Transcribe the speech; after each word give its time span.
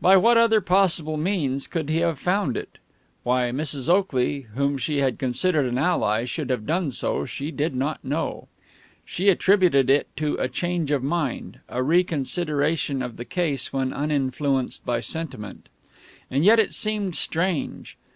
By 0.00 0.16
what 0.16 0.36
other 0.38 0.60
possible 0.60 1.16
means 1.16 1.66
could 1.66 1.88
he 1.88 1.96
have 1.96 2.20
found 2.20 2.56
it? 2.56 2.78
Why 3.24 3.50
Mrs. 3.50 3.88
Oakley, 3.88 4.42
whom 4.54 4.78
she 4.78 4.98
had 4.98 5.18
considered 5.18 5.66
an 5.66 5.76
ally, 5.76 6.24
should 6.24 6.50
have 6.50 6.66
done 6.68 6.92
so, 6.92 7.24
she 7.24 7.50
did 7.50 7.74
not 7.74 8.04
know. 8.04 8.46
She 9.04 9.28
attributed 9.28 9.90
it 9.90 10.06
to 10.18 10.36
a 10.36 10.48
change 10.48 10.92
of 10.92 11.02
mind, 11.02 11.58
a 11.68 11.82
reconsideration 11.82 13.02
of 13.02 13.16
the 13.16 13.24
case 13.24 13.72
when 13.72 13.92
uninfluenced 13.92 14.86
by 14.86 15.00
sentiment. 15.00 15.68
And 16.30 16.44
yet 16.44 16.60
it 16.60 16.72
seemed 16.72 17.16
strange. 17.16 17.96